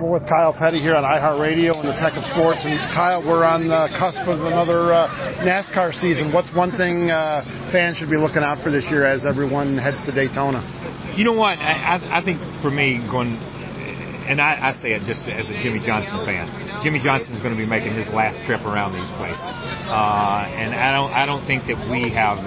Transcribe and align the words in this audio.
We're 0.00 0.16
with 0.16 0.24
Kyle 0.24 0.56
Petty 0.56 0.80
here 0.80 0.96
on 0.96 1.04
iHeartRadio 1.04 1.76
and 1.76 1.84
the 1.84 1.92
Tech 1.92 2.16
of 2.16 2.24
Sports. 2.24 2.64
And 2.64 2.80
Kyle, 2.88 3.20
we're 3.20 3.44
on 3.44 3.68
the 3.68 3.92
cusp 3.92 4.24
of 4.24 4.40
another 4.40 4.96
uh, 4.96 5.44
NASCAR 5.44 5.92
season. 5.92 6.32
What's 6.32 6.48
one 6.56 6.72
thing 6.72 7.12
uh, 7.12 7.44
fans 7.68 8.00
should 8.00 8.08
be 8.08 8.16
looking 8.16 8.40
out 8.40 8.64
for 8.64 8.72
this 8.72 8.88
year 8.88 9.04
as 9.04 9.28
everyone 9.28 9.76
heads 9.76 10.00
to 10.08 10.12
Daytona? 10.16 10.64
You 11.20 11.28
know 11.28 11.36
what? 11.36 11.60
I, 11.60 12.00
I, 12.00 12.20
I 12.20 12.24
think 12.24 12.40
for 12.64 12.72
me, 12.72 12.96
going 13.12 13.36
and 14.24 14.40
I, 14.40 14.72
I 14.72 14.72
say 14.72 14.96
it 14.96 15.04
just 15.04 15.28
as 15.28 15.52
a 15.52 15.56
Jimmie 15.60 15.84
Johnson 15.84 16.24
fan. 16.24 16.48
Jimmie 16.80 17.04
Johnson 17.04 17.36
is 17.36 17.44
going 17.44 17.52
to 17.52 17.60
be 17.60 17.68
making 17.68 17.92
his 17.92 18.08
last 18.08 18.40
trip 18.48 18.64
around 18.64 18.96
these 18.96 19.10
places, 19.20 19.52
uh, 19.84 20.48
and 20.48 20.72
I 20.72 20.96
don't 20.96 21.12
I 21.12 21.28
don't 21.28 21.44
think 21.44 21.68
that 21.68 21.76
we 21.92 22.08
have 22.16 22.40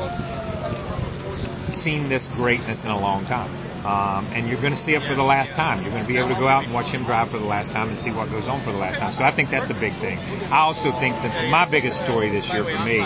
seen 1.69 2.09
this 2.09 2.25
greatness 2.33 2.81
in 2.81 2.89
a 2.89 2.97
long 2.97 3.29
time. 3.29 3.62
Um, 3.83 4.31
and 4.31 4.47
you're 4.47 4.63
going 4.63 4.71
to 4.71 4.79
see 4.79 4.95
it 4.95 5.03
for 5.03 5.11
the 5.11 5.27
last 5.27 5.59
time. 5.59 5.83
You're 5.83 5.91
going 5.91 6.07
to 6.07 6.07
be 6.07 6.15
able 6.15 6.31
to 6.31 6.39
go 6.39 6.47
out 6.47 6.63
and 6.63 6.71
watch 6.71 6.87
him 6.87 7.03
drive 7.03 7.35
for 7.35 7.39
the 7.39 7.47
last 7.47 7.75
time 7.75 7.91
and 7.91 7.99
see 7.99 8.15
what 8.15 8.31
goes 8.31 8.47
on 8.47 8.63
for 8.63 8.71
the 8.71 8.79
last 8.79 9.03
time. 9.03 9.11
So 9.11 9.27
I 9.27 9.35
think 9.35 9.51
that's 9.51 9.67
a 9.67 9.75
big 9.75 9.91
thing. 9.99 10.15
I 10.47 10.63
also 10.63 10.95
think 11.03 11.19
that 11.19 11.51
my 11.51 11.67
biggest 11.67 11.99
story 11.99 12.31
this 12.31 12.47
year 12.47 12.63
for 12.63 12.79
me, 12.87 13.03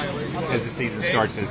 as 0.54 0.70
the 0.70 0.74
season 0.78 1.02
starts, 1.10 1.34
is 1.42 1.50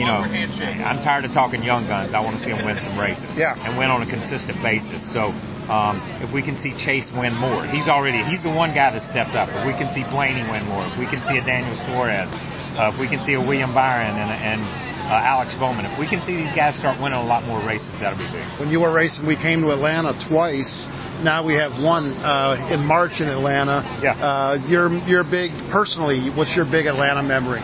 you 0.00 0.08
know 0.08 0.24
I'm 0.24 1.04
tired 1.04 1.28
of 1.28 1.36
talking 1.36 1.60
young 1.60 1.84
guns. 1.84 2.16
I 2.16 2.24
want 2.24 2.40
to 2.40 2.42
see 2.42 2.56
them 2.56 2.64
win 2.64 2.80
some 2.80 2.96
races 2.96 3.36
yeah. 3.36 3.52
and 3.60 3.76
win 3.76 3.92
on 3.92 4.00
a 4.00 4.08
consistent 4.08 4.56
basis. 4.64 5.04
So 5.12 5.28
um, 5.68 6.00
if 6.24 6.32
we 6.32 6.40
can 6.40 6.56
see 6.56 6.72
Chase 6.72 7.12
win 7.12 7.36
more, 7.36 7.68
he's 7.68 7.88
already 7.92 8.24
he's 8.24 8.40
the 8.40 8.52
one 8.52 8.72
guy 8.72 8.96
that 8.96 9.04
stepped 9.04 9.36
up. 9.36 9.52
If 9.52 9.68
we 9.68 9.76
can 9.76 9.92
see 9.92 10.08
Blaney 10.08 10.40
win 10.48 10.64
more, 10.64 10.88
if 10.88 10.96
we 10.96 11.04
can 11.04 11.20
see 11.28 11.36
a 11.36 11.44
Daniel 11.44 11.76
Suarez, 11.84 12.32
uh, 12.80 12.92
if 12.92 12.96
we 12.96 13.12
can 13.12 13.20
see 13.28 13.36
a 13.36 13.42
William 13.44 13.76
Byron 13.76 14.16
and, 14.16 14.32
and 14.32 14.60
uh, 15.04 15.20
Alex 15.20 15.54
Bowman. 15.60 15.84
If 15.84 15.98
we 15.98 16.08
can 16.08 16.24
see 16.24 16.34
these 16.36 16.52
guys 16.56 16.76
start 16.76 16.96
winning 16.96 17.18
a 17.18 17.24
lot 17.24 17.44
more 17.44 17.60
races, 17.60 17.88
that'll 18.00 18.18
be 18.18 18.28
big. 18.32 18.44
When 18.58 18.70
you 18.72 18.80
were 18.80 18.92
racing, 18.92 19.26
we 19.26 19.36
came 19.36 19.60
to 19.60 19.70
Atlanta 19.70 20.16
twice. 20.16 20.88
Now 21.20 21.44
we 21.44 21.54
have 21.54 21.76
one 21.76 22.16
uh, 22.24 22.72
in 22.72 22.80
March 22.80 23.20
in 23.20 23.28
Atlanta. 23.28 23.84
Yeah. 24.00 24.16
Uh, 24.16 24.56
you're 24.64 24.88
you're 25.04 25.24
big 25.24 25.52
personally. 25.68 26.32
What's 26.32 26.56
your 26.56 26.64
big 26.64 26.86
Atlanta 26.86 27.22
memory? 27.22 27.60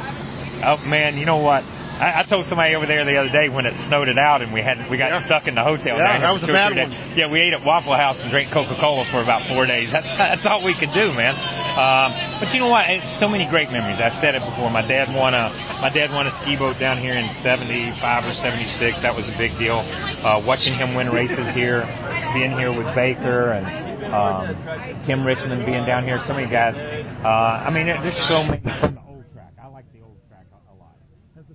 Oh 0.61 0.77
man, 0.85 1.17
you 1.17 1.25
know 1.25 1.41
what? 1.41 1.65
I, 2.01 2.21
I 2.21 2.23
told 2.25 2.49
somebody 2.49 2.73
over 2.75 2.89
there 2.89 3.05
the 3.05 3.21
other 3.21 3.29
day 3.29 3.53
when 3.53 3.69
it 3.69 3.77
snowed 3.87 4.09
it 4.09 4.17
out 4.17 4.41
and 4.41 4.51
we 4.57 4.65
had 4.65 4.81
we 4.89 4.97
got 4.97 5.13
Yeah. 5.13 5.27
stuck 5.29 5.45
in 5.47 5.55
the 5.55 5.63
hotel. 5.63 6.01
Yeah, 6.01 6.17
that 6.25 6.33
was 6.33 6.43
a 6.43 6.49
bad 6.49 6.73
one. 6.73 6.89
days. 6.89 6.97
Yeah, 7.13 7.29
we 7.29 7.45
ate 7.45 7.53
at 7.53 7.61
Waffle 7.61 7.93
House 7.93 8.25
and 8.25 8.33
drank 8.33 8.49
Coca 8.53 8.73
Cola 8.81 9.05
for 9.13 9.21
about 9.23 9.45
four 9.53 9.69
days. 9.69 9.93
That's 9.97 10.09
that's 10.17 10.47
all 10.49 10.65
we 10.65 10.73
could 10.73 10.91
do, 10.97 11.13
man. 11.13 11.37
Um, 11.77 12.09
but 12.41 12.51
you 12.57 12.61
know 12.65 12.73
what? 12.73 12.89
It's 12.89 13.13
so 13.21 13.29
many 13.29 13.45
great 13.53 13.69
memories. 13.69 14.01
I 14.01 14.09
said 14.25 14.33
it 14.35 14.41
before. 14.43 14.73
My 14.73 14.83
dad 14.87 15.13
won 15.13 15.37
a 15.37 15.53
my 15.85 15.93
dad 15.93 16.09
won 16.11 16.25
a 16.27 16.33
ski 16.41 16.57
boat 16.57 16.81
down 16.81 16.97
here 16.97 17.15
in 17.15 17.29
'75 17.45 18.01
or 18.25 18.33
'76. 18.33 19.05
That 19.05 19.13
was 19.13 19.29
a 19.29 19.37
big 19.37 19.53
deal. 19.61 19.85
Uh, 20.25 20.41
watching 20.49 20.73
him 20.73 20.97
win 20.97 21.13
races 21.13 21.53
here, 21.53 21.85
being 22.33 22.57
here 22.57 22.73
with 22.73 22.89
Baker 22.97 23.53
and 23.53 23.69
um, 24.09 24.57
Tim 25.05 25.21
Richmond 25.27 25.67
being 25.69 25.85
down 25.85 26.05
here. 26.09 26.17
So 26.27 26.33
many 26.33 26.49
guys. 26.51 26.75
Uh, 27.21 27.29
I 27.29 27.69
mean, 27.69 27.87
there's 27.87 28.17
so 28.25 28.41
many 28.43 28.65
from 28.81 28.97
the 28.97 29.05
old 29.05 29.25
track. 29.37 29.53
I 29.61 29.69
like 29.69 29.85
the 29.93 30.01
old 30.01 30.17
track 30.29 30.47
a, 30.51 30.59
a 30.73 30.75
lot. 30.81 30.97
Has 31.37 31.45
the 31.47 31.55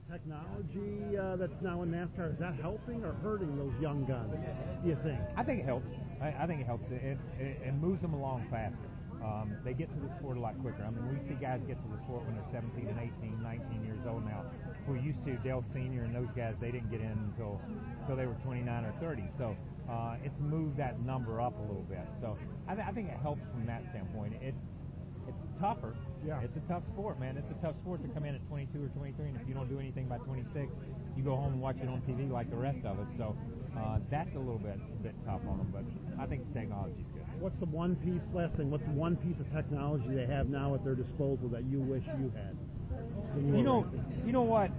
technology 0.76 1.18
uh, 1.18 1.36
that's 1.36 1.62
now 1.62 1.82
in 1.84 1.92
NASCAR 1.92 2.34
is 2.34 2.40
that 2.40 2.56
helping 2.62 3.04
or 3.04 3.14
hurting 3.24 3.58
those 3.58 3.74
young 3.82 4.06
guns? 4.06 4.34
Do 4.84 4.90
you 4.90 4.98
think? 5.04 5.20
I 5.38 5.44
think 5.44 5.62
it 5.62 5.66
helps. 5.66 5.88
I, 6.22 6.34
I 6.44 6.48
think 6.48 6.62
it 6.62 6.66
helps. 6.68 6.86
It, 6.92 7.18
it, 7.40 7.62
it 7.64 7.74
moves 7.76 8.02
them 8.02 8.14
along 8.14 8.48
faster. 8.50 8.90
Um, 9.24 9.58
they 9.64 9.74
get 9.74 9.90
to 9.90 10.00
the 10.00 10.14
sport 10.20 10.38
a 10.38 10.40
lot 10.40 10.54
quicker. 10.62 10.84
I 10.86 10.92
mean, 10.92 11.10
we 11.10 11.18
see 11.28 11.34
guys 11.42 11.60
get 11.66 11.82
to 11.82 11.90
the 11.90 11.98
sport 12.04 12.26
when 12.26 12.36
they're 12.36 12.62
17 12.62 12.88
and 12.88 13.00
18, 13.00 13.42
19 13.42 13.86
years 13.86 14.06
old 14.08 14.24
now. 14.24 14.46
We're 14.88 15.02
used 15.02 15.26
to 15.26 15.34
Dale 15.38 15.66
Senior 15.74 16.04
and 16.04 16.14
those 16.14 16.30
guys. 16.36 16.54
They 16.62 16.70
didn't 16.70 16.92
get 16.92 17.02
in 17.02 17.18
until 17.34 17.60
until 18.02 18.16
they 18.16 18.28
were 18.28 18.38
29 18.46 18.70
or 18.86 18.94
30. 19.02 19.24
So 19.40 19.56
uh, 19.90 20.18
it's 20.24 20.38
moved 20.40 20.78
that 20.78 21.02
number 21.02 21.42
up 21.42 21.58
a 21.58 21.62
little 21.62 21.88
bit. 21.90 22.06
So 22.22 22.38
I, 22.68 22.76
th- 22.76 22.86
I 22.86 22.92
think 22.92 23.10
it 23.10 23.18
helps 23.18 23.42
from 23.50 23.66
that 23.66 23.82
standpoint. 23.90 24.36
It 24.44 24.54
it's 25.28 25.44
tougher. 25.60 25.96
Yeah. 26.26 26.42
It's 26.42 26.56
a 26.58 26.66
tough 26.72 26.84
sport, 26.94 27.20
man. 27.20 27.38
It's 27.38 27.50
a 27.52 27.60
tough 27.66 27.76
sport 27.82 28.02
to 28.04 28.10
come 28.10 28.26
in 28.26 28.36
at 28.36 28.48
22 28.48 28.84
or 28.84 28.88
23, 28.90 29.30
and 29.30 29.38
if 29.42 29.48
you 29.48 29.54
don't 29.54 29.70
do 29.70 29.80
anything 29.80 30.08
by 30.08 30.18
26, 30.18 30.72
you 31.16 31.24
go 31.24 31.36
home 31.36 31.54
and 31.54 31.62
watch 31.62 31.78
it 31.82 31.88
on 31.88 32.02
TV 32.02 32.30
like 32.30 32.50
the 32.50 32.58
rest 32.58 32.80
of 32.86 33.00
us. 33.00 33.08
So 33.18 33.36
uh, 33.78 34.00
that's 34.10 34.34
a 34.36 34.40
little 34.40 34.60
bit 34.60 34.80
bit 35.04 35.16
tough 35.26 35.42
on 35.48 35.58
them, 35.58 35.70
but 35.74 35.84
I 36.22 36.26
think 36.26 36.48
the 36.52 36.60
technology's 36.60 37.06
good. 37.14 37.24
What's 37.40 37.60
the 37.60 37.68
one 37.68 37.96
piece? 37.98 38.22
Last 38.34 38.56
thing. 38.56 38.72
What's 38.72 38.86
the 38.86 38.98
one 38.98 39.16
piece 39.18 39.40
of 39.40 39.52
technology 39.54 40.08
they 40.10 40.26
have 40.26 40.50
now 40.50 40.74
at 40.74 40.84
their 40.84 40.96
disposal 40.96 41.50
that 41.50 41.64
you 41.66 41.80
wish 41.80 42.04
you 42.18 42.32
had? 42.36 42.58
You 43.36 43.64
know, 43.64 43.86
you 44.26 44.32
know 44.32 44.44
what? 44.44 44.72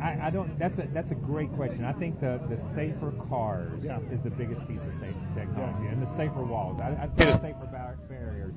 I, 0.00 0.28
I 0.28 0.30
don't. 0.30 0.58
That's 0.58 0.78
a 0.78 0.86
that's 0.94 1.10
a 1.10 1.14
great 1.16 1.52
question. 1.54 1.84
I 1.84 1.92
think 1.92 2.20
the 2.20 2.40
the 2.48 2.56
safer 2.74 3.12
cars 3.28 3.82
Yeah. 3.82 3.98
is 4.12 4.22
the 4.22 4.30
biggest 4.30 4.66
piece 4.68 4.80
of 4.80 4.92
safety 5.00 5.26
technology, 5.34 5.86
and 5.88 6.00
the 6.00 6.06
safer 6.16 6.42
walls. 6.42 6.80
I, 6.80 6.94
I'd 7.02 7.16
say 7.16 7.26
the 7.26 7.40
safer 7.40 7.66
bar- 7.70 7.98
barriers 8.08 8.54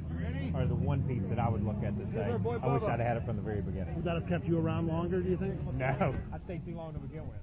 are 0.53 0.67
the 0.67 0.75
one 0.75 1.01
piece 1.03 1.23
that 1.29 1.39
I 1.39 1.49
would 1.49 1.63
look 1.63 1.81
at 1.83 1.97
to 1.97 2.05
say. 2.13 2.29
I 2.29 2.67
wish 2.73 2.83
I'd 2.83 2.99
had 2.99 3.17
it 3.17 3.25
from 3.25 3.37
the 3.37 3.41
very 3.41 3.61
beginning. 3.61 3.95
Would 3.95 4.05
that 4.05 4.15
have 4.15 4.27
kept 4.27 4.47
you 4.47 4.59
around 4.59 4.87
longer? 4.87 5.21
Do 5.21 5.29
you 5.29 5.37
think? 5.37 5.55
No, 5.73 6.15
I 6.33 6.37
stayed 6.45 6.65
too 6.65 6.75
long 6.75 6.93
to 6.93 6.99
begin 6.99 7.23
with. 7.27 7.37